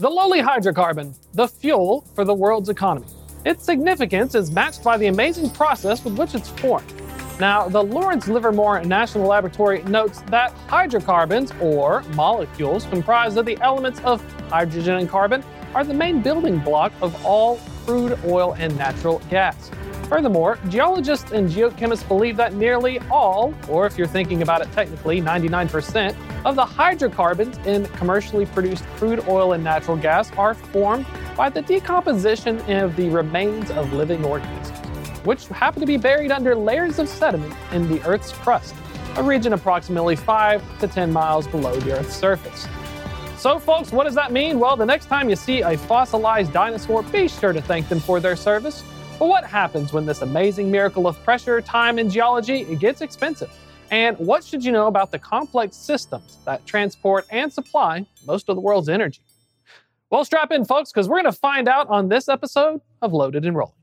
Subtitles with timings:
[0.00, 3.08] The lowly hydrocarbon, the fuel for the world's economy.
[3.44, 6.86] Its significance is matched by the amazing process with which it's formed.
[7.40, 13.98] Now, the Lawrence Livermore National Laboratory notes that hydrocarbons, or molecules comprised of the elements
[14.04, 15.42] of hydrogen and carbon,
[15.74, 19.68] are the main building block of all crude oil and natural gas.
[20.08, 25.20] Furthermore, geologists and geochemists believe that nearly all, or if you're thinking about it technically,
[25.20, 31.50] 99%, of the hydrocarbons in commercially produced crude oil and natural gas are formed by
[31.50, 34.78] the decomposition of the remains of living organisms
[35.24, 38.74] which happen to be buried under layers of sediment in the Earth's crust,
[39.16, 42.66] a region approximately 5 to 10 miles below the Earth's surface.
[43.36, 44.58] So, folks, what does that mean?
[44.58, 48.20] Well, the next time you see a fossilized dinosaur, be sure to thank them for
[48.20, 48.82] their service.
[49.18, 53.50] But what happens when this amazing miracle of pressure, time, and geology it gets expensive?
[53.90, 58.54] And what should you know about the complex systems that transport and supply most of
[58.54, 59.20] the world's energy?
[60.10, 63.44] Well, strap in, folks, because we're going to find out on this episode of Loaded
[63.44, 63.74] and Rolling.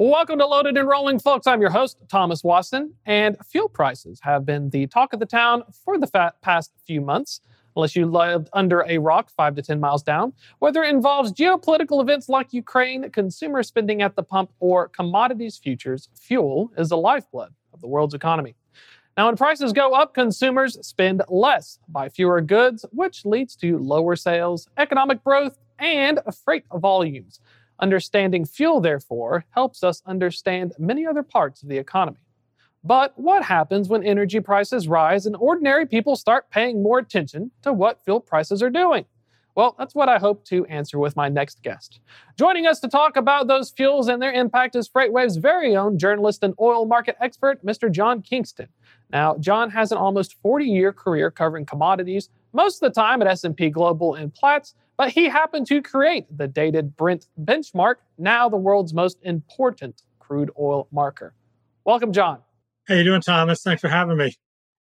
[0.00, 1.48] Welcome to Loaded and Rolling, folks.
[1.48, 5.64] I'm your host, Thomas Waston, and fuel prices have been the talk of the town
[5.72, 7.40] for the past few months.
[7.74, 12.00] Unless you lived under a rock five to 10 miles down, whether it involves geopolitical
[12.00, 17.52] events like Ukraine, consumer spending at the pump, or commodities futures, fuel is the lifeblood
[17.74, 18.54] of the world's economy.
[19.16, 24.14] Now, when prices go up, consumers spend less, buy fewer goods, which leads to lower
[24.14, 27.40] sales, economic growth, and freight volumes.
[27.80, 32.18] Understanding fuel, therefore, helps us understand many other parts of the economy.
[32.84, 37.72] But what happens when energy prices rise and ordinary people start paying more attention to
[37.72, 39.04] what fuel prices are doing?
[39.54, 41.98] Well, that's what I hope to answer with my next guest.
[42.38, 46.44] Joining us to talk about those fuels and their impact is FreightWave's very own journalist
[46.44, 47.90] and oil market expert, Mr.
[47.90, 48.68] John Kingston.
[49.10, 53.68] Now, John has an almost 40-year career covering commodities, most of the time at S&P
[53.70, 58.92] Global and Platts, but he happened to create the dated Brent benchmark, now the world's
[58.92, 61.32] most important crude oil marker.
[61.84, 62.40] Welcome, John.
[62.88, 63.62] How you doing, Thomas?
[63.62, 64.36] Thanks for having me.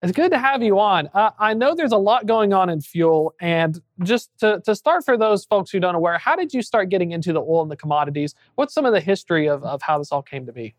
[0.03, 1.09] It's good to have you on.
[1.15, 5.05] Uh, I know there's a lot going on in fuel, and just to, to start
[5.05, 7.71] for those folks who don't aware, how did you start getting into the oil and
[7.71, 8.35] the commodities?
[8.55, 10.75] What's some of the history of, of how this all came to be?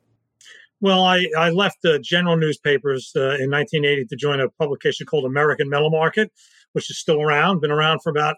[0.79, 5.25] Well, I, I left the general newspapers uh, in 1980 to join a publication called
[5.25, 6.31] American Metal Market,
[6.73, 8.37] which is still around, been around for about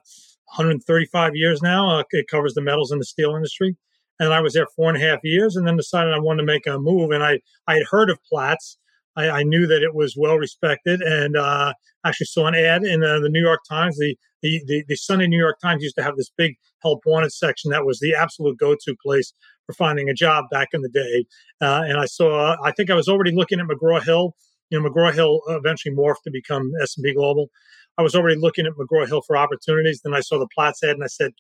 [0.56, 2.00] 135 years now.
[2.00, 3.76] Uh, it covers the metals and the steel industry.
[4.20, 6.48] And I was there four and a half years and then decided I wanted to
[6.48, 7.12] make a move.
[7.12, 8.78] And I, I had heard of Platts.
[9.16, 11.74] I, I knew that it was well respected and uh,
[12.06, 13.98] actually saw an ad in uh, the New York Times.
[13.98, 17.32] The, the, the, the Sunday New York Times used to have this big help wanted
[17.32, 19.34] section that was the absolute go to place
[19.66, 21.26] for finding a job back in the day.
[21.62, 24.36] Uh, and I saw, I think I was already looking at McGraw Hill.
[24.70, 27.50] You know, McGraw Hill eventually morphed to become S&P Global.
[27.98, 30.02] I was already looking at McGraw Hill for opportunities.
[30.04, 31.32] Then I saw the Platts ad and I said,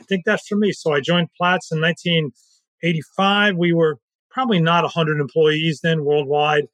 [0.00, 0.72] I think that's for me.
[0.72, 3.56] So I joined Platts in 1985.
[3.56, 3.98] We were
[4.30, 6.64] probably not 100 employees then worldwide.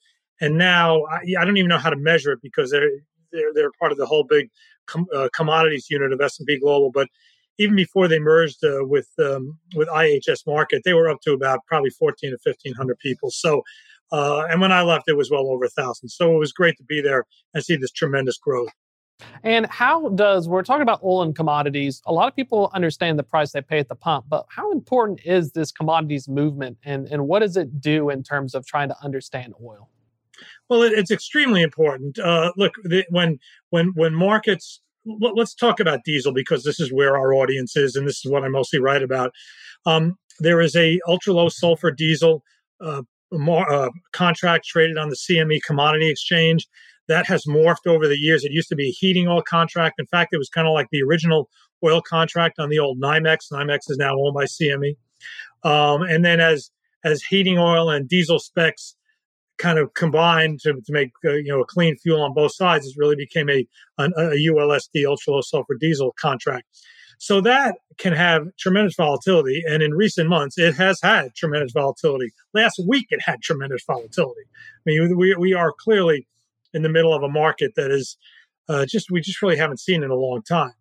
[0.41, 2.91] And now I, I don't even know how to measure it because they're,
[3.33, 4.49] they're, they're part of the whole big
[4.87, 6.91] com, uh, commodities unit of S&P Global.
[6.91, 7.09] But
[7.59, 11.61] even before they merged uh, with um, with IHS Markit, they were up to about
[11.67, 13.31] probably 14 to 1500 people.
[13.31, 13.62] So,
[14.12, 16.09] uh, and when I left, it was well over a thousand.
[16.09, 17.25] So it was great to be there
[17.55, 18.71] and see this tremendous growth.
[19.43, 23.22] And how does, we're talking about oil and commodities, a lot of people understand the
[23.22, 27.27] price they pay at the pump, but how important is this commodities movement and, and
[27.27, 29.89] what does it do in terms of trying to understand oil?
[30.69, 32.19] Well, it, it's extremely important.
[32.19, 33.38] Uh, look, the, when
[33.71, 38.06] when when markets, let's talk about diesel because this is where our audience is, and
[38.06, 39.33] this is what I mostly write about.
[39.87, 42.43] Um, there is a ultra low sulfur diesel
[42.81, 43.03] uh,
[43.38, 46.66] more, uh, contract traded on the CME Commodity Exchange
[47.08, 48.44] that has morphed over the years.
[48.44, 49.98] It used to be a heating oil contract.
[49.98, 51.48] In fact, it was kind of like the original
[51.84, 53.52] oil contract on the old NYMEX.
[53.52, 54.96] NYMEX is now owned by CME.
[55.62, 56.70] Um, and then as
[57.05, 58.96] as heating oil and diesel specs
[59.58, 62.87] kind of combined to, to make uh, you know a clean fuel on both sides,
[62.87, 63.66] it really became a,
[63.99, 66.66] a, a ULSD ultra low sulfur diesel contract.
[67.18, 69.62] So that can have tremendous volatility.
[69.66, 72.30] And in recent months, it has had tremendous volatility.
[72.52, 74.42] Last week, it had tremendous volatility.
[74.44, 76.26] I mean, we, we are clearly
[76.74, 78.16] in the middle of a market that is
[78.68, 80.74] uh, just we just really haven't seen in a long time.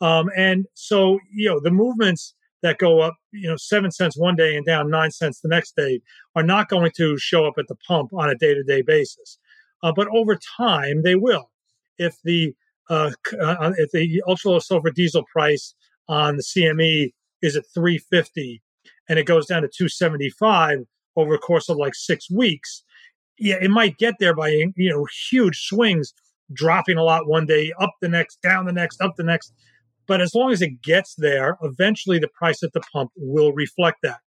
[0.00, 4.36] Um, and so you know the movements that go up you know seven cents one
[4.36, 6.00] day and down nine cents the next day
[6.36, 9.38] are not going to show up at the pump on a day to day basis,
[9.82, 11.50] uh, but over time they will.
[11.98, 12.54] If the
[12.90, 15.74] uh, uh the ultra low sulfur diesel price
[16.08, 17.12] on the CME
[17.42, 18.62] is at 350
[19.08, 20.80] and it goes down to 275
[21.16, 22.84] over a course of like six weeks,
[23.38, 26.12] yeah, it might get there by you know huge swings,
[26.52, 29.52] dropping a lot one day, up the next, down the next, up the next.
[30.06, 33.98] But as long as it gets there, eventually the price at the pump will reflect
[34.02, 34.20] that.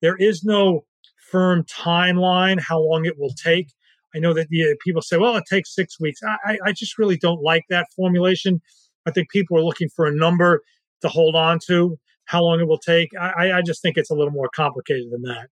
[0.00, 0.84] There is no
[1.30, 3.72] firm timeline how long it will take.
[4.14, 6.20] I know that yeah, people say, well, it takes six weeks.
[6.44, 8.62] I, I just really don't like that formulation.
[9.04, 10.62] I think people are looking for a number
[11.02, 11.98] to hold on to.
[12.24, 15.22] How long it will take, I, I just think it's a little more complicated than
[15.22, 15.48] that.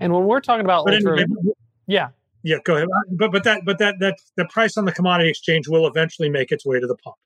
[0.00, 1.24] And when we're talking about anyway,
[1.86, 2.08] yeah,
[2.42, 2.88] yeah, go ahead.
[3.12, 6.50] But but that but that that the price on the commodity exchange will eventually make
[6.50, 7.16] its way to the pump.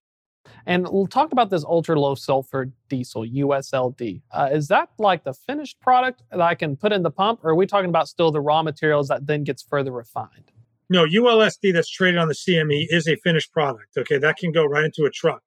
[0.66, 4.22] And we'll talk about this ultra low sulfur diesel, USLD.
[4.30, 7.50] Uh, is that like the finished product that I can put in the pump, or
[7.50, 10.52] are we talking about still the raw materials that then gets further refined?
[10.88, 13.96] No, ULSD that's traded on the CME is a finished product.
[13.96, 15.42] Okay, that can go right into a truck.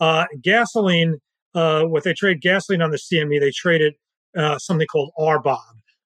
[0.00, 1.18] Uh, gasoline,
[1.54, 3.94] uh, what they trade gasoline on the CME, they traded
[4.36, 5.58] uh, something called RBOB,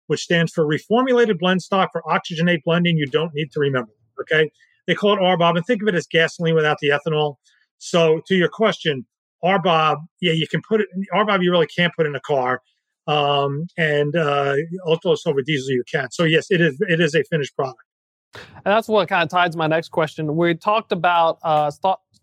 [0.07, 2.97] which stands for Reformulated Blend Stock for Oxygenate Blending.
[2.97, 3.91] You don't need to remember.
[4.21, 4.51] Okay,
[4.87, 7.35] they call it RBOB, and think of it as gasoline without the ethanol.
[7.77, 9.05] So, to your question,
[9.43, 10.87] RBOB, yeah, you can put it.
[10.95, 12.61] in RBOB, you really can't put in a car,
[13.05, 14.55] um, and uh,
[14.85, 16.09] ultra sulfur diesel, you can.
[16.11, 16.77] So, yes, it is.
[16.89, 17.86] It is a finished product.
[18.35, 20.35] And that's what kind of ties my next question.
[20.35, 21.71] We talked about uh,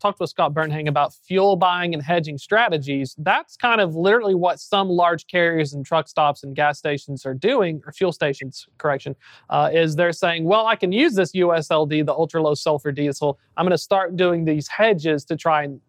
[0.04, 3.14] talked with Scott Bernhang about fuel buying and hedging strategies.
[3.16, 7.32] That's kind of literally what some large carriers and truck stops and gas stations are
[7.32, 9.16] doing, or fuel stations, correction,
[9.48, 13.38] uh, is they're saying, well, I can use this USLD, the ultra low sulfur diesel.
[13.56, 15.80] I'm going to start doing these hedges to try and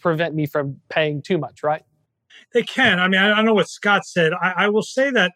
[0.00, 1.82] prevent me from paying too much, right?
[2.52, 3.00] They can.
[3.00, 4.32] I mean, I don't know what Scott said.
[4.34, 5.32] I, I will say that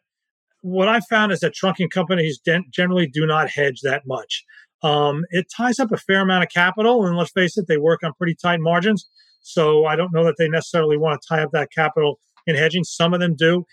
[0.69, 4.45] what I found is that trucking companies generally do not hedge that much.
[4.83, 8.03] Um, it ties up a fair amount of capital, and let's face it, they work
[8.05, 9.09] on pretty tight margins.
[9.41, 12.85] So I don't know that they necessarily want to tie up that capital in hedging.
[12.85, 13.65] Some of them do.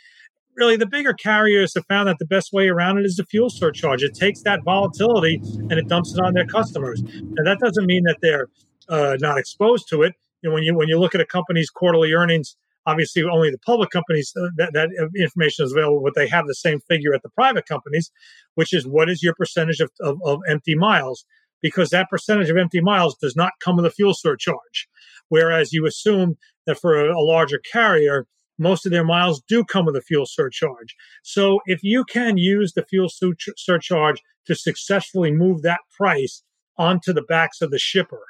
[0.56, 3.50] Really, the bigger carriers have found that the best way around it is the fuel
[3.50, 4.04] surcharge.
[4.04, 7.02] It takes that volatility and it dumps it on their customers.
[7.02, 8.48] And that doesn't mean that they're
[8.88, 10.14] uh, not exposed to it.
[10.44, 12.56] When you when you look at a company's quarterly earnings
[12.88, 14.90] Obviously, only the public companies uh, that, that
[15.20, 18.12] information is available, but they have the same figure at the private companies,
[18.54, 21.26] which is what is your percentage of, of, of empty miles?
[21.62, 24.88] Because that percentage of empty miles does not come with a fuel surcharge.
[25.30, 26.38] Whereas you assume
[26.68, 28.28] that for a, a larger carrier,
[28.58, 30.96] most of their miles do come with a fuel surcharge.
[31.24, 33.10] So if you can use the fuel
[33.58, 36.44] surcharge to successfully move that price
[36.78, 38.22] onto the backs of the shipper,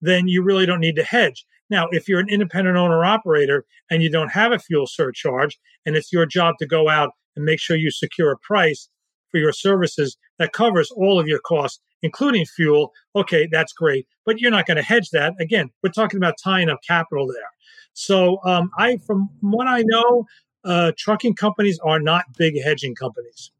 [0.00, 1.44] then you really don't need to hedge.
[1.72, 5.96] Now, if you're an independent owner operator and you don't have a fuel surcharge, and
[5.96, 8.90] it's your job to go out and make sure you secure a price
[9.30, 14.06] for your services that covers all of your costs, including fuel, okay, that's great.
[14.26, 15.32] But you're not going to hedge that.
[15.40, 17.48] Again, we're talking about tying up capital there.
[17.94, 20.26] So, um, I, from what I know,
[20.66, 23.50] uh, trucking companies are not big hedging companies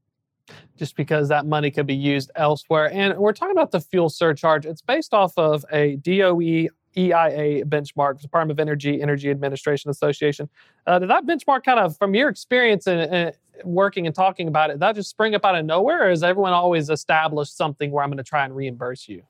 [0.76, 2.90] just because that money could be used elsewhere.
[2.92, 4.66] And we're talking about the fuel surcharge.
[4.66, 10.48] It's based off of a DOE EIA benchmark, Department of Energy, Energy Administration Association.
[10.86, 13.32] Uh, did that benchmark kind of, from your experience in,
[13.64, 16.52] working and talking about it, that just spring up out of nowhere, or has everyone
[16.52, 19.22] always established something where I'm going to try and reimburse you?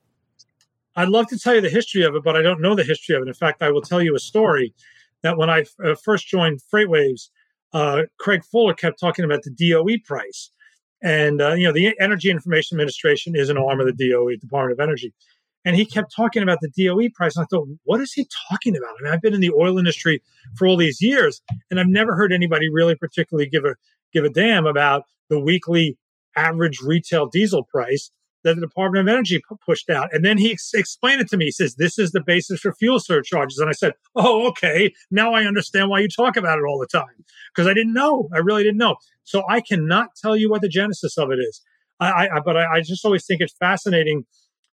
[0.97, 3.17] I'd love to tell you the history of it, but I don't know the history
[3.17, 3.29] of it.
[3.29, 4.75] In fact, I will tell you a story
[5.23, 7.31] that when I uh, first joined FreightWaves,
[7.73, 10.51] uh, Craig Fuller kept talking about the DOE price.
[11.03, 14.79] And, uh, you know, the Energy Information Administration is an arm of the DOE, Department
[14.79, 15.13] of Energy.
[15.65, 17.37] And he kept talking about the DOE price.
[17.37, 18.91] And I thought, what is he talking about?
[18.99, 20.21] I mean, I've been in the oil industry
[20.57, 21.41] for all these years,
[21.71, 23.77] and I've never heard anybody really particularly give a
[24.13, 25.97] give a damn about the weekly
[26.37, 28.11] average retail diesel price
[28.45, 30.13] that the Department of Energy pushed out.
[30.13, 31.47] And then he ex- explained it to me.
[31.47, 33.59] He says, This is the basis for fuel surcharges.
[33.59, 34.93] And I said, Oh, okay.
[35.11, 37.25] Now I understand why you talk about it all the time.
[37.55, 38.29] Because I didn't know.
[38.35, 38.97] I really didn't know.
[39.25, 41.63] So I cannot tell you what the genesis of it is.
[42.01, 44.25] I, I but I, I just always think it's fascinating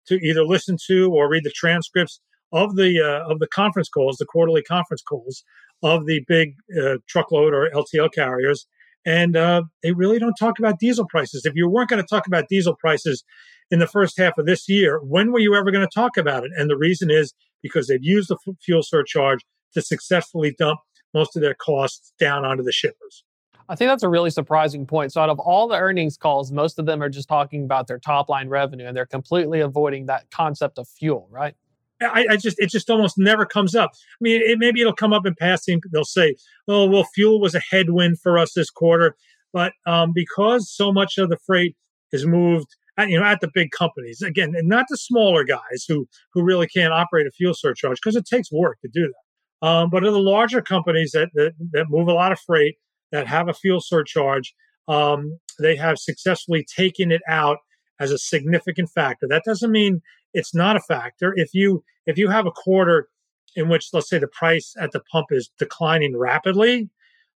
[0.07, 2.19] to either listen to or read the transcripts
[2.51, 5.43] of the uh, of the conference calls, the quarterly conference calls
[5.83, 8.67] of the big uh, truckload or LTL carriers,
[9.05, 11.45] and uh, they really don't talk about diesel prices.
[11.45, 13.23] If you weren't going to talk about diesel prices
[13.69, 16.43] in the first half of this year, when were you ever going to talk about
[16.43, 16.51] it?
[16.55, 19.41] And the reason is because they've used the fuel surcharge
[19.73, 20.79] to successfully dump
[21.13, 23.23] most of their costs down onto the shippers.
[23.69, 25.11] I think that's a really surprising point.
[25.11, 27.99] So, out of all the earnings calls, most of them are just talking about their
[27.99, 31.55] top line revenue and they're completely avoiding that concept of fuel, right?
[32.01, 33.91] I, I, just it just almost never comes up.
[33.93, 35.81] I mean, it, maybe it'll come up in passing.
[35.91, 36.35] They'll say,
[36.67, 39.15] "Oh, well, fuel was a headwind for us this quarter,"
[39.51, 41.75] but um, because so much of the freight
[42.11, 44.21] is moved at, you know, at the big companies.
[44.21, 48.15] Again, and not the smaller guys who who really can't operate a fuel surcharge because
[48.15, 49.67] it takes work to do that.
[49.67, 52.75] Um, but in the larger companies that, that that move a lot of freight
[53.11, 54.53] that have a fuel surcharge,
[54.87, 57.57] um, they have successfully taken it out
[57.99, 59.27] as a significant factor.
[59.27, 60.01] That doesn't mean
[60.33, 61.33] it's not a factor.
[61.35, 63.07] If you if you have a quarter
[63.55, 66.89] in which, let's say, the price at the pump is declining rapidly,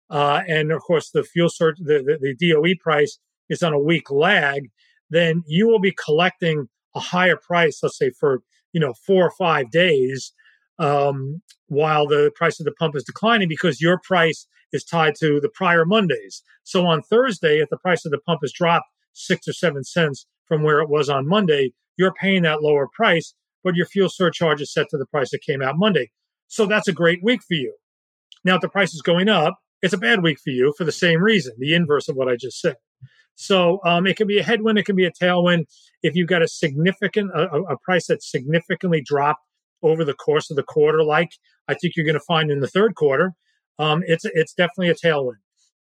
[0.09, 3.17] uh, and of course the fuel surge, the, the, the DOE price
[3.49, 4.69] is on a week lag,
[5.09, 8.41] then you will be collecting a higher price, let's say for
[8.73, 10.33] you know four or five days,
[10.79, 15.39] um, while the price of the pump is declining because your price is tied to
[15.39, 16.43] the prior Mondays.
[16.63, 20.25] So on Thursday, if the price of the pump has dropped six or seven cents
[20.45, 24.61] from where it was on Monday, you're paying that lower price, but your fuel surcharge
[24.61, 26.11] is set to the price that came out Monday.
[26.47, 27.73] So that's a great week for you.
[28.43, 30.91] Now, if the price is going up, it's a bad week for you for the
[30.91, 32.75] same reason, the inverse of what I just said.
[33.35, 35.65] So um, it can be a headwind, it can be a tailwind.
[36.03, 39.41] If you've got a significant a, a price that significantly dropped
[39.81, 41.31] over the course of the quarter, like
[41.67, 43.33] I think you're going to find in the third quarter,
[43.81, 45.37] um, it's it's definitely a tailwind.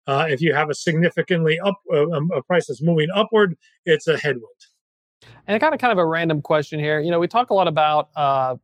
[0.06, 4.08] Uh, if you have a significantly up uh, um, a price that's moving upward, it's
[4.08, 4.46] a headwind.
[5.46, 7.00] And I got a kind of a random question here.
[7.00, 8.56] You know, we talk a lot about uh,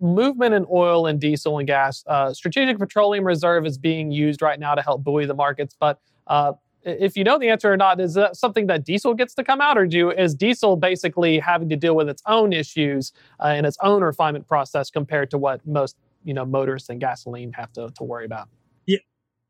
[0.00, 2.02] movement in oil and diesel and gas.
[2.06, 6.00] Uh, Strategic Petroleum Reserve is being used right now to help buoy the markets, but
[6.26, 9.44] uh, if you know the answer or not, is that something that diesel gets to
[9.44, 13.46] come out, or do is diesel basically having to deal with its own issues uh,
[13.46, 17.72] and its own refinement process compared to what most you know motors and gasoline have
[17.74, 18.48] to, to worry about?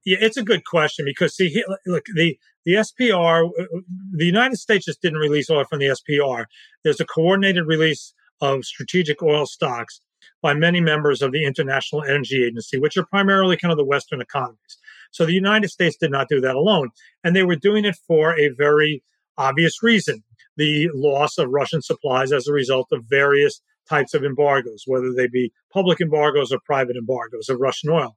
[0.04, 3.64] Yeah, it's a good question because see, look, the the SPR, uh,
[4.12, 6.47] the United States just didn't release oil from the SPR.
[6.85, 10.00] There's a coordinated release of strategic oil stocks
[10.42, 14.21] by many members of the International Energy Agency, which are primarily kind of the Western
[14.21, 14.78] economies.
[15.11, 16.90] So the United States did not do that alone.
[17.23, 19.02] And they were doing it for a very
[19.38, 20.23] obvious reason
[20.56, 25.26] the loss of Russian supplies as a result of various types of embargoes, whether they
[25.26, 28.16] be public embargoes or private embargoes of Russian oil.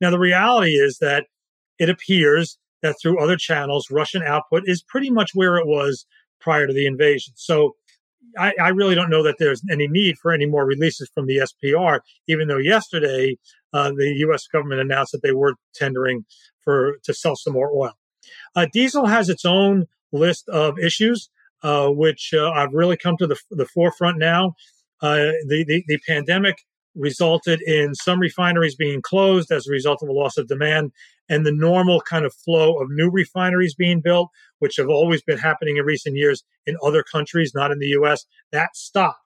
[0.00, 1.26] Now, the reality is that
[1.78, 6.06] it appears that through other channels, Russian output is pretty much where it was
[6.40, 7.34] prior to the invasion.
[7.36, 7.74] So
[8.38, 11.38] I, I, really don't know that there's any need for any more releases from the
[11.38, 13.36] SPR, even though yesterday
[13.72, 14.46] uh, the U.S.
[14.46, 16.24] government announced that they were tendering
[16.62, 17.92] for to sell some more oil.
[18.54, 21.30] Uh, diesel has its own list of issues,
[21.62, 24.54] uh, which uh, I've really come to the, the forefront now.
[25.00, 26.56] Uh, the, the, the pandemic
[26.96, 30.92] resulted in some refineries being closed as a result of a loss of demand
[31.28, 35.38] and the normal kind of flow of new refineries being built, which have always been
[35.38, 39.18] happening in recent years in other countries, not in the US, that stopped.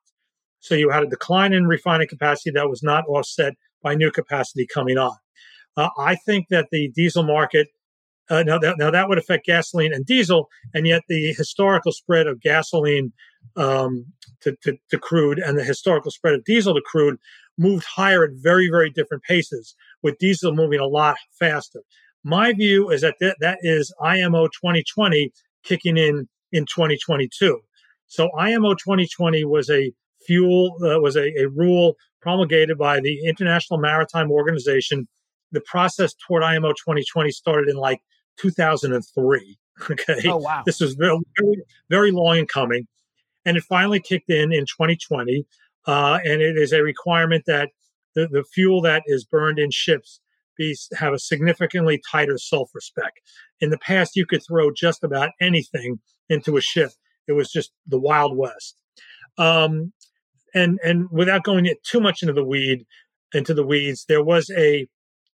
[0.60, 4.66] So you had a decline in refining capacity that was not offset by new capacity
[4.72, 5.16] coming on.
[5.76, 7.68] Uh, I think that the diesel market,
[8.28, 12.26] uh, now, that, now that would affect gasoline and diesel, and yet the historical spread
[12.26, 13.12] of gasoline
[13.56, 14.06] um,
[14.42, 17.18] to, to, to crude and the historical spread of diesel to crude
[17.58, 21.82] moved higher at very, very different paces, with diesel moving a lot faster.
[22.24, 25.32] My view is that th- that is IMO 2020
[25.64, 27.60] kicking in in 2022.
[28.06, 29.92] So IMO 2020 was a
[30.26, 35.08] fuel uh, was a, a rule promulgated by the International Maritime Organization.
[35.52, 38.00] The process toward IMO 2020 started in like
[38.38, 39.58] 2003.
[39.90, 40.28] Okay.
[40.28, 40.62] Oh wow.
[40.66, 41.56] This was very, very,
[41.88, 42.86] very long in coming,
[43.44, 45.46] and it finally kicked in in 2020.
[45.86, 47.70] Uh, and it is a requirement that
[48.14, 50.20] the, the fuel that is burned in ships
[50.58, 53.14] be have a significantly tighter sulfur spec.
[53.60, 56.90] In the past, you could throw just about anything into a ship.
[57.26, 58.76] It was just the Wild West.
[59.38, 59.92] Um,
[60.54, 62.84] and and without going too much into the weed
[63.32, 64.86] into the weeds, there was a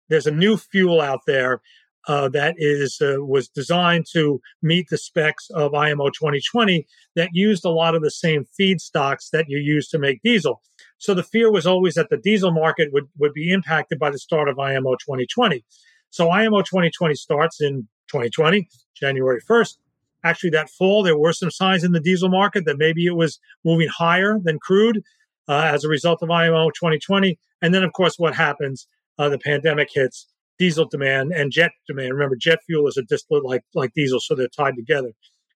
[0.09, 1.61] there's a new fuel out there
[2.07, 7.63] uh, that is uh, was designed to meet the specs of IMO 2020 that used
[7.65, 10.61] a lot of the same feedstocks that you use to make diesel.
[10.97, 14.19] So the fear was always that the diesel market would, would be impacted by the
[14.19, 15.63] start of IMO 2020.
[16.09, 19.77] So IMO 2020 starts in 2020, January 1st.
[20.23, 23.39] Actually, that fall, there were some signs in the diesel market that maybe it was
[23.65, 25.01] moving higher than crude
[25.47, 27.39] uh, as a result of IMO 2020.
[27.61, 28.87] And then, of course, what happens?
[29.17, 30.27] Uh, the pandemic hits
[30.57, 32.13] diesel demand and jet demand.
[32.13, 35.11] Remember, jet fuel is a distillate like like diesel, so they're tied together.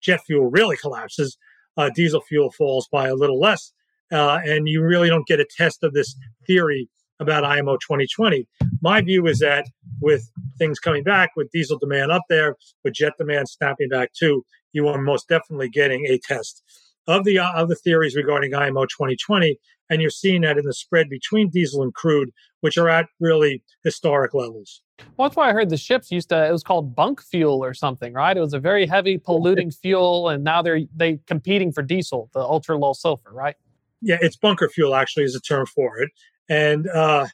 [0.01, 1.37] Jet fuel really collapses.
[1.77, 3.71] Uh, diesel fuel falls by a little less,
[4.11, 8.47] uh, and you really don't get a test of this theory about IMO 2020.
[8.81, 9.67] My view is that
[10.01, 14.43] with things coming back, with diesel demand up there, with jet demand snapping back too,
[14.73, 16.63] you are most definitely getting a test
[17.07, 19.57] of the uh, of the theories regarding IMO 2020,
[19.89, 22.31] and you're seeing that in the spread between diesel and crude,
[22.61, 24.81] which are at really historic levels.
[25.17, 26.47] Well, that's why I heard the ships used to.
[26.47, 28.37] It was called bunk fuel or something, right?
[28.37, 32.39] It was a very heavy polluting fuel, and now they're they competing for diesel, the
[32.39, 33.55] ultra low sulfur, right?
[34.01, 36.09] Yeah, it's bunker fuel actually is a term for it,
[36.49, 37.27] and uh,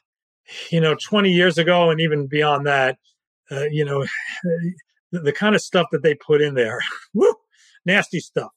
[0.70, 2.98] you know, 20 years ago and even beyond that,
[3.50, 4.04] uh, you know,
[5.12, 6.80] the, the, kind of stuff that they put in there,
[7.14, 7.34] woo,
[7.84, 8.50] nasty stuff.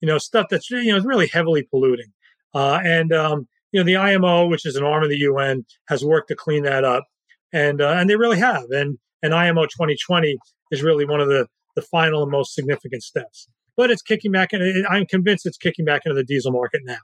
[0.00, 2.12] You know, stuff that's you know really heavily polluting,
[2.54, 6.04] uh, and um, you know the IMO, which is an arm of the UN, has
[6.04, 7.04] worked to clean that up,
[7.52, 8.64] and uh, and they really have.
[8.70, 10.36] And and IMO 2020
[10.70, 13.48] is really one of the the final and most significant steps.
[13.76, 16.98] But it's kicking back, and I'm convinced it's kicking back into the diesel market now.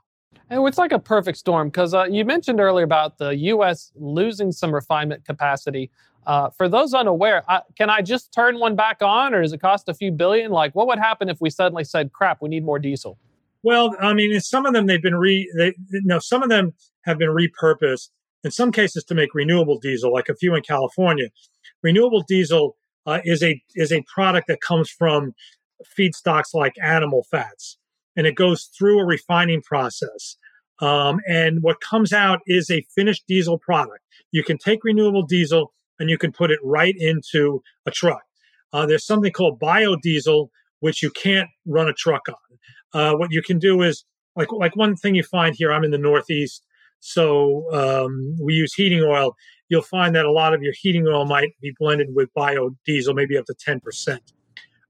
[0.49, 3.91] And it's like a perfect storm because uh, you mentioned earlier about the U.S.
[3.95, 5.89] losing some refinement capacity.
[6.27, 9.61] Uh, for those unaware, I, can I just turn one back on, or does it
[9.61, 10.51] cost a few billion?
[10.51, 13.17] Like, what would happen if we suddenly said, "Crap, we need more diesel"?
[13.63, 15.51] Well, I mean, some of them they've been re.
[15.55, 15.73] They,
[16.19, 18.09] some of them have been repurposed.
[18.43, 21.29] In some cases, to make renewable diesel, like a few in California.
[21.83, 22.75] Renewable diesel
[23.05, 25.33] uh, is a is a product that comes from
[25.97, 27.77] feedstocks like animal fats
[28.15, 30.37] and it goes through a refining process.
[30.79, 34.01] Um, and what comes out is a finished diesel product.
[34.31, 38.23] You can take renewable diesel and you can put it right into a truck.
[38.73, 40.49] Uh, there's something called biodiesel,
[40.81, 42.35] which you can't run a truck on.
[42.93, 44.03] Uh, what you can do is
[44.35, 45.71] like like one thing you find here.
[45.71, 46.63] I'm in the Northeast,
[46.99, 49.35] so um, we use heating oil.
[49.69, 53.37] You'll find that a lot of your heating oil might be blended with biodiesel, maybe
[53.37, 54.33] up to ten percent.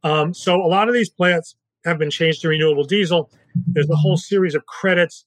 [0.03, 1.55] Um, so a lot of these plants
[1.85, 3.29] have been changed to renewable diesel.
[3.67, 5.25] There's a whole series of credits,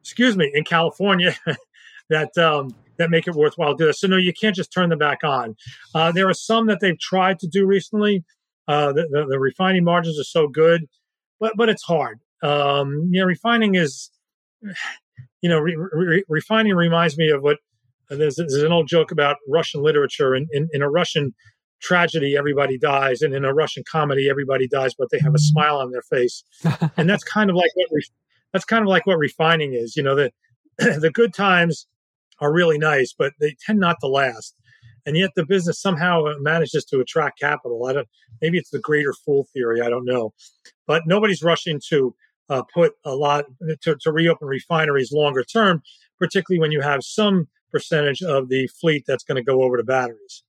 [0.00, 1.34] excuse me, in California
[2.10, 4.00] that um, that make it worthwhile to do this.
[4.00, 5.56] So no, you can't just turn them back on.
[5.94, 8.24] Uh, there are some that they've tried to do recently.
[8.66, 10.86] Uh, the, the, the, refining margins are so good,
[11.38, 12.18] but but it's hard.
[12.42, 14.10] Um, you know, refining is,
[15.42, 17.58] you know, re, re, refining reminds me of what
[18.10, 20.34] uh, there's, there's, an old joke about Russian literature.
[20.34, 21.34] In, in, in a Russian
[21.84, 25.42] tragedy, everybody dies, and in a Russian comedy, everybody dies, but they have a mm-hmm.
[25.42, 26.42] smile on their face,
[26.96, 28.02] and that's kind of like what re-
[28.52, 29.96] that's kind of like what refining is.
[29.96, 30.32] You know, the
[30.78, 31.86] the good times
[32.40, 34.56] are really nice, but they tend not to last,
[35.06, 37.86] and yet the business somehow manages to attract capital.
[37.86, 38.08] I don't.
[38.40, 39.80] Maybe it's the greater fool theory.
[39.80, 40.32] I don't know,
[40.86, 42.14] but nobody's rushing to
[42.48, 43.44] uh, put a lot
[43.82, 45.82] to, to reopen refineries longer term,
[46.18, 49.82] particularly when you have some percentage of the fleet that's going to go over to
[49.82, 50.44] batteries.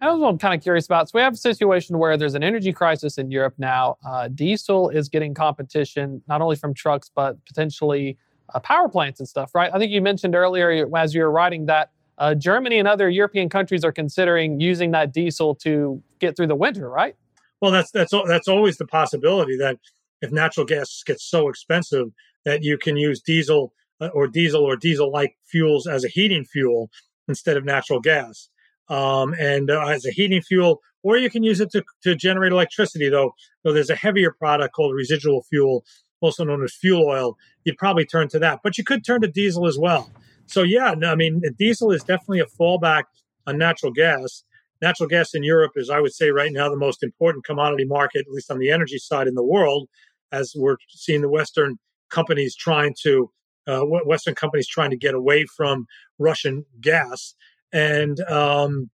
[0.00, 1.08] I was I'm kind of curious about.
[1.08, 3.96] So we have a situation where there's an energy crisis in Europe now.
[4.06, 8.18] Uh, diesel is getting competition not only from trucks but potentially
[8.54, 9.70] uh, power plants and stuff, right?
[9.72, 13.48] I think you mentioned earlier as you were writing that uh, Germany and other European
[13.48, 17.14] countries are considering using that diesel to get through the winter, right?
[17.60, 19.78] Well, that's that's that's always the possibility that
[20.22, 22.08] if natural gas gets so expensive
[22.44, 26.90] that you can use diesel uh, or diesel or diesel-like fuels as a heating fuel
[27.28, 28.48] instead of natural gas
[28.88, 32.52] um, and uh, as a heating fuel, or you can use it to, to generate
[32.52, 33.08] electricity.
[33.08, 35.84] Though, though there's a heavier product called residual fuel,
[36.20, 37.36] also known as fuel oil.
[37.64, 40.10] You'd probably turn to that, but you could turn to diesel as well.
[40.46, 43.04] So yeah, no, I mean, diesel is definitely a fallback
[43.46, 44.44] on natural gas.
[44.82, 48.26] Natural gas in Europe is, I would say, right now the most important commodity market,
[48.26, 49.88] at least on the energy side in the world,
[50.32, 51.78] as we're seeing the Western
[52.10, 53.30] companies trying to
[53.66, 55.86] uh, Western companies trying to get away from
[56.18, 57.34] Russian gas
[57.72, 58.90] and um,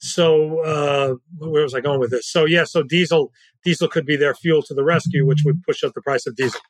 [0.00, 2.26] so uh, where was I going with this?
[2.30, 3.32] So yeah, so diesel
[3.64, 6.36] diesel could be their fuel to the rescue, which would push up the price of
[6.36, 6.60] diesel.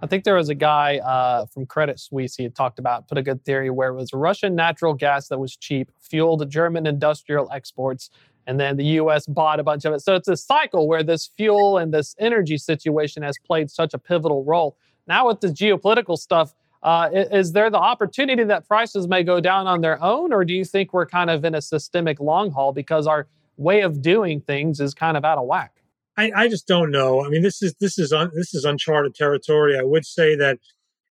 [0.00, 3.18] I think there was a guy uh, from Credit Suisse he had talked about, put
[3.18, 7.50] a good theory where it was Russian natural gas that was cheap, fueled German industrial
[7.50, 8.10] exports,
[8.46, 9.26] and then the U.S.
[9.26, 10.00] bought a bunch of it.
[10.00, 13.98] So it's a cycle where this fuel and this energy situation has played such a
[13.98, 14.76] pivotal role.
[15.06, 19.66] Now with the geopolitical stuff, uh, is there the opportunity that prices may go down
[19.66, 22.72] on their own, or do you think we're kind of in a systemic long haul
[22.72, 25.72] because our way of doing things is kind of out of whack?
[26.16, 27.24] I, I just don't know.
[27.24, 29.76] I mean, this is this is un, this is uncharted territory.
[29.76, 30.58] I would say that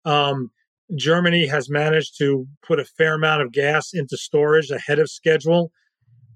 [0.04, 0.50] um,
[0.94, 5.72] Germany has managed to put a fair amount of gas into storage ahead of schedule,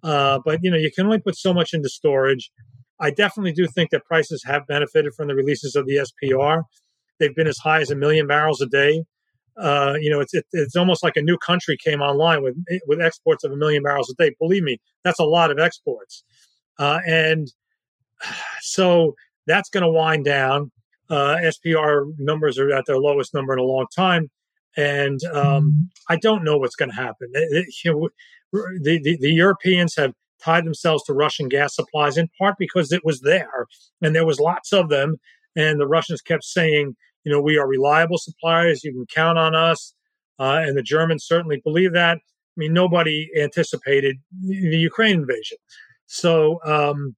[0.02, 2.50] uh, but you know you can only put so much into storage.
[2.98, 6.62] I definitely do think that prices have benefited from the releases of the SPR.
[7.20, 9.04] They've been as high as a million barrels a day
[9.60, 13.00] uh, you know, it's it, it's almost like a new country came online with with
[13.00, 14.34] exports of a million barrels a day.
[14.38, 16.24] Believe me, that's a lot of exports,
[16.78, 17.48] uh, and
[18.60, 19.14] so
[19.46, 20.70] that's going to wind down.
[21.10, 24.30] Uh, SPR numbers are at their lowest number in a long time,
[24.76, 27.28] and um, I don't know what's going to happen.
[27.32, 28.08] It, it, you know,
[28.82, 33.04] the, the, the Europeans have tied themselves to Russian gas supplies in part because it
[33.04, 33.66] was there
[34.00, 35.16] and there was lots of them
[35.56, 36.94] and the Russians kept saying,
[37.28, 38.82] you know, we are reliable suppliers.
[38.82, 39.92] You can count on us.
[40.38, 42.16] Uh, and the Germans certainly believe that.
[42.16, 45.58] I mean, nobody anticipated the Ukraine invasion.
[46.06, 47.14] So um,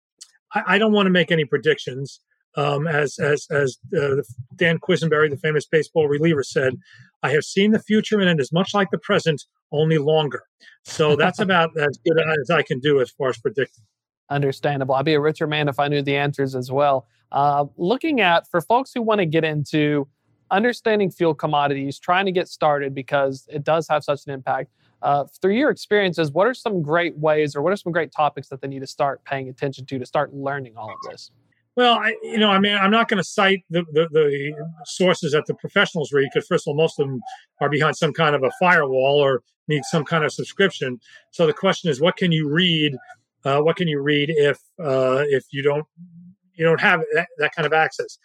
[0.53, 2.21] I, I, don't want to make any predictions.
[2.57, 4.17] Um, as as as uh,
[4.57, 6.75] Dan Quisenberry, the famous baseball reliever, said,
[7.23, 10.43] "I have seen the future, and it is much like the present, only longer."
[10.83, 13.85] So that's about as good as I can do as far as predicting.
[14.31, 14.95] Understandable.
[14.95, 17.07] I'd be a richer man if I knew the answers as well.
[17.33, 20.09] Uh, looking at for folks who want to get into
[20.51, 24.71] understanding fuel commodities, trying to get started because it does have such an impact.
[25.03, 28.49] Uh, through your experiences, what are some great ways or what are some great topics
[28.49, 31.31] that they need to start paying attention to to start learning all of this?
[31.77, 34.53] Well, I, you know, I mean, I'm not going to cite the, the, the,
[34.85, 37.21] sources that the professionals read because, first of all, most of them
[37.61, 41.01] are behind some kind of a firewall or need some kind of subscription.
[41.31, 42.97] So the question is, what can you read?
[43.45, 45.87] Uh, what can you read if uh, if you don't
[46.55, 48.19] you don't have that, that kind of access?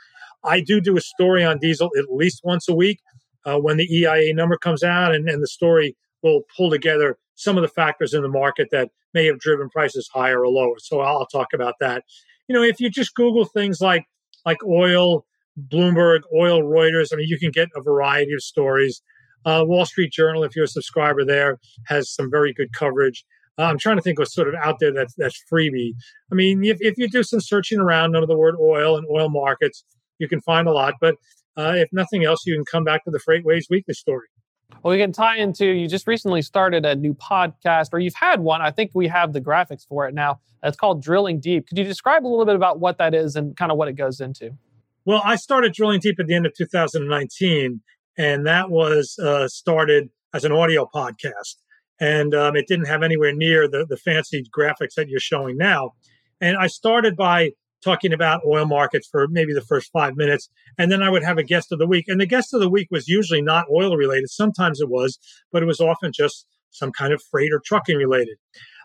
[0.43, 2.99] I do do a story on diesel at least once a week
[3.45, 7.58] uh, when the EIA number comes out, and, and the story will pull together some
[7.58, 10.75] of the factors in the market that may have driven prices higher or lower.
[10.80, 12.04] So I'll talk about that.
[12.47, 14.06] You know, if you just Google things like
[14.45, 15.25] like oil,
[15.71, 19.01] Bloomberg, oil, Reuters, I mean, you can get a variety of stories.
[19.45, 23.23] Uh, Wall Street Journal, if you're a subscriber there, has some very good coverage.
[23.57, 25.93] I'm trying to think what's sort of out there that's that's freebie.
[26.31, 29.29] I mean, if, if you do some searching around under the word oil and oil
[29.29, 29.83] markets,
[30.19, 30.95] you can find a lot.
[30.99, 31.15] But
[31.57, 34.27] uh, if nothing else, you can come back to the FreightWaves Weekly story.
[34.83, 38.39] Well, we can tie into you just recently started a new podcast, or you've had
[38.39, 38.61] one.
[38.61, 40.39] I think we have the graphics for it now.
[40.63, 41.67] It's called Drilling Deep.
[41.67, 43.93] Could you describe a little bit about what that is and kind of what it
[43.93, 44.51] goes into?
[45.05, 47.81] Well, I started Drilling Deep at the end of 2019,
[48.17, 51.55] and that was uh, started as an audio podcast.
[51.99, 55.91] And um, it didn't have anywhere near the, the fancy graphics that you're showing now.
[56.41, 57.51] And I started by
[57.84, 60.49] talking about oil markets for maybe the first five minutes.
[60.77, 62.05] And then I would have a guest of the week.
[62.08, 64.29] And the guest of the week was usually not oil related.
[64.29, 65.19] Sometimes it was,
[65.51, 68.38] but it was often just some kind of freight or trucking related.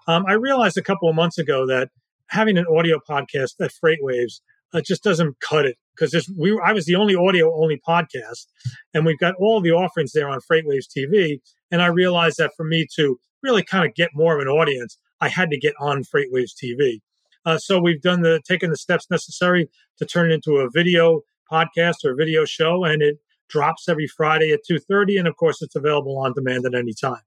[0.07, 1.89] Um, I realized a couple of months ago that
[2.29, 4.41] having an audio podcast at FreightWaves
[4.73, 8.47] uh, just doesn't cut it because we I was the only audio only podcast,
[8.95, 11.41] and we've got all the offerings there on FreightWaves TV.
[11.71, 14.99] And I realized that for me to really kind of get more of an audience,
[15.21, 17.01] I had to get on FreightWaves TV.
[17.47, 21.23] Uh, so we've done the taken the steps necessary to turn it into a video
[21.51, 25.17] podcast or video show, and it drops every Friday at two thirty.
[25.17, 27.23] And of course, it's available on demand at any time.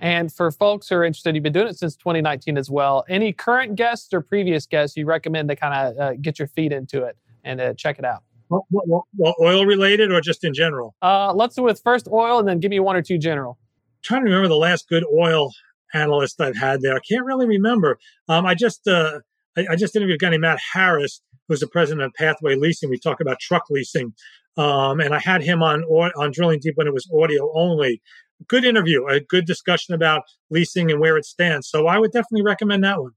[0.00, 3.04] And for folks who are interested, you've been doing it since 2019 as well.
[3.08, 6.72] Any current guests or previous guests you recommend to kind of uh, get your feet
[6.72, 8.22] into it and uh, check it out?
[8.48, 10.96] Well, well, well, oil related or just in general?
[11.02, 13.58] Uh, let's do with first oil and then give me one or two general.
[13.60, 15.52] I'm trying to remember the last good oil
[15.94, 16.96] analyst I've had there.
[16.96, 17.98] I can't really remember.
[18.28, 19.20] Um, I just uh,
[19.56, 22.90] I, I, just interviewed a guy named Matt Harris, who's the president of Pathway Leasing.
[22.90, 24.14] We talk about truck leasing,
[24.56, 28.00] um, and I had him on on Drilling Deep when it was audio only.
[28.48, 31.68] Good interview, a good discussion about leasing and where it stands.
[31.68, 33.12] So I would definitely recommend that one.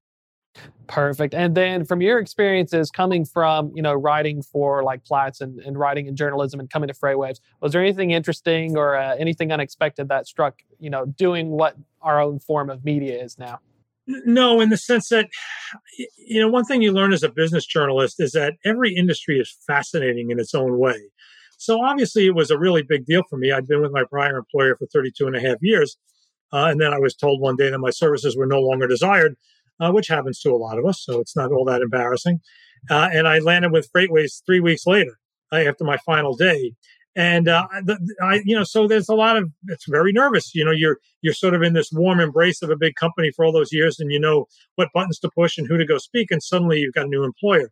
[0.86, 1.34] Perfect.
[1.34, 5.78] And then from your experiences coming from, you know, writing for like Platts and, and
[5.80, 10.10] writing in journalism and coming to FreightWaves, was there anything interesting or uh, anything unexpected
[10.10, 13.60] that struck, you know, doing what our own form of media is now?
[14.06, 15.30] No, in the sense that,
[16.18, 19.58] you know, one thing you learn as a business journalist is that every industry is
[19.66, 21.00] fascinating in its own way.
[21.64, 23.52] So obviously, it was a really big deal for me.
[23.52, 25.98] I'd been with my prior employer for 32 and a half years.
[26.52, 29.36] Uh, and then I was told one day that my services were no longer desired,
[29.80, 31.02] uh, which happens to a lot of us.
[31.04, 32.42] So it's not all that embarrassing.
[32.90, 35.18] Uh, and I landed with FreightWaves three weeks later
[35.54, 36.74] uh, after my final day
[37.16, 40.56] and uh, the, I, you know, so there's a lot of it's very nervous.
[40.56, 43.46] You know, you're you're sort of in this warm embrace of a big company for
[43.46, 46.32] all those years, and you know what buttons to push and who to go speak,
[46.32, 47.72] and suddenly you've got a new employer.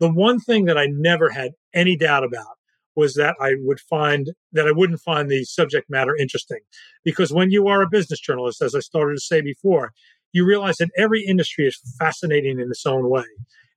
[0.00, 2.56] The one thing that I never had any doubt about
[2.96, 6.60] was that I would find that I wouldn't find the subject matter interesting,
[7.04, 9.92] because when you are a business journalist, as I started to say before,
[10.32, 13.24] you realize that every industry is fascinating in its own way.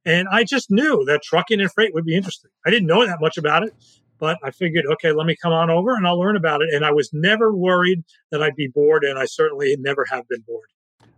[0.06, 2.52] And I just knew that trucking and freight would be interesting.
[2.66, 3.74] I didn't know that much about it,
[4.20, 6.74] but I figured, okay, let me come on over and I'll learn about it.
[6.74, 10.44] And I was never worried that I'd be bored, and I certainly never have been
[10.48, 10.70] bored.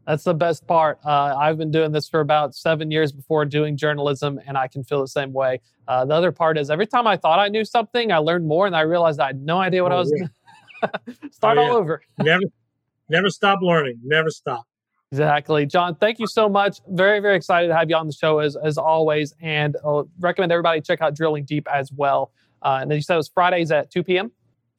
[0.09, 0.97] That's the best part.
[1.05, 4.83] Uh, I've been doing this for about seven years before doing journalism, and I can
[4.83, 5.61] feel the same way.
[5.87, 8.65] Uh, the other part is every time I thought I knew something, I learned more,
[8.65, 10.13] and I realized I had no idea what oh, I was.
[10.81, 10.89] Yeah.
[11.31, 11.69] Start oh, yeah.
[11.69, 12.01] all over.
[12.17, 12.41] never,
[13.07, 13.99] never stop learning.
[14.03, 14.65] Never stop.
[15.11, 15.67] Exactly.
[15.67, 16.79] John, thank you so much.
[16.87, 19.35] Very, very excited to have you on the show as, as always.
[19.43, 22.31] And I'll recommend everybody check out Drilling Deep as well.
[22.63, 24.31] Uh, and then you said it was Fridays at 2 p.m.?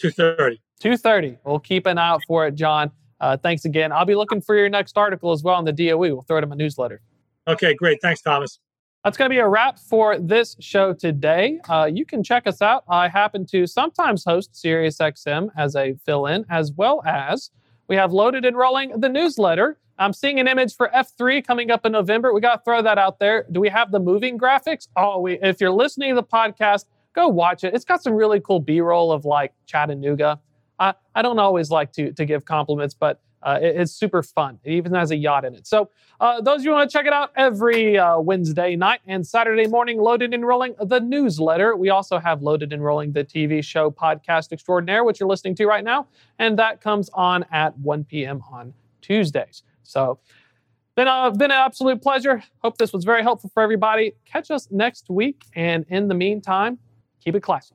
[0.03, 0.59] 2.30.
[0.83, 1.39] 2.30.
[1.45, 2.91] We'll keep an eye out for it, John.
[3.21, 3.93] Uh, thanks again.
[3.93, 5.97] I'll be looking for your next article as well on the DOE.
[5.97, 7.01] We'll throw it in my newsletter.
[7.47, 8.01] Okay, great.
[8.01, 8.59] Thanks, Thomas.
[9.05, 11.59] That's going to be a wrap for this show today.
[11.69, 12.85] Uh, you can check us out.
[12.89, 17.51] I happen to sometimes host SiriusXM as a fill in, as well as
[17.89, 19.79] we have loaded and rolling the newsletter.
[19.99, 22.33] I'm seeing an image for F3 coming up in November.
[22.33, 23.47] We got to throw that out there.
[23.53, 24.89] Do we have the moving graphics?
[24.97, 27.75] Oh, we, if you're listening to the podcast, go watch it.
[27.75, 30.41] It's got some really cool B roll of like Chattanooga.
[30.81, 34.59] I, I don't always like to, to give compliments, but uh, it, it's super fun.
[34.65, 35.67] It even has a yacht in it.
[35.67, 39.27] So, uh, those of you want to check it out every uh, Wednesday night and
[39.27, 41.77] Saturday morning, loaded and rolling the newsletter.
[41.77, 45.67] We also have loaded and rolling the TV show podcast extraordinaire, which you're listening to
[45.67, 48.43] right now, and that comes on at 1 p.m.
[48.51, 49.63] on Tuesdays.
[49.83, 50.19] So,
[50.97, 52.43] been a, been an absolute pleasure.
[52.59, 54.15] Hope this was very helpful for everybody.
[54.27, 56.79] Catch us next week, and in the meantime,
[57.23, 57.75] keep it classy.